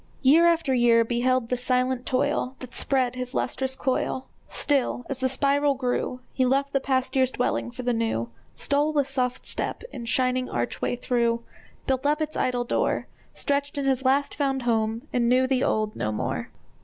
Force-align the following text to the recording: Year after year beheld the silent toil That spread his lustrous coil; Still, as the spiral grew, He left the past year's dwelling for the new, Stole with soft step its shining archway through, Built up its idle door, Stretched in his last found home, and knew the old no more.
Year 0.23 0.47
after 0.47 0.73
year 0.73 1.03
beheld 1.05 1.49
the 1.49 1.57
silent 1.57 2.07
toil 2.07 2.55
That 2.57 2.73
spread 2.73 3.13
his 3.13 3.35
lustrous 3.35 3.75
coil; 3.75 4.25
Still, 4.47 5.05
as 5.11 5.19
the 5.19 5.29
spiral 5.29 5.75
grew, 5.75 6.21
He 6.33 6.43
left 6.43 6.73
the 6.73 6.79
past 6.79 7.15
year's 7.15 7.29
dwelling 7.31 7.69
for 7.69 7.83
the 7.83 7.93
new, 7.93 8.31
Stole 8.55 8.93
with 8.93 9.07
soft 9.07 9.45
step 9.45 9.83
its 9.93 10.09
shining 10.09 10.49
archway 10.49 10.95
through, 10.95 11.43
Built 11.85 12.07
up 12.07 12.19
its 12.19 12.35
idle 12.35 12.63
door, 12.63 13.05
Stretched 13.35 13.77
in 13.77 13.85
his 13.85 14.03
last 14.03 14.33
found 14.33 14.63
home, 14.63 15.07
and 15.13 15.29
knew 15.29 15.45
the 15.45 15.63
old 15.63 15.95
no 15.95 16.11
more. 16.11 16.49